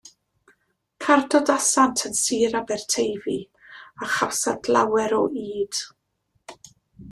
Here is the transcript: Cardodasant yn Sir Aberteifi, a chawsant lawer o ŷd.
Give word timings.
Cardodasant 1.05 2.01
yn 2.09 2.17
Sir 2.21 2.57
Aberteifi, 2.61 3.37
a 4.05 4.09
chawsant 4.15 4.73
lawer 4.73 5.17
o 5.21 5.23
ŷd. 5.37 5.85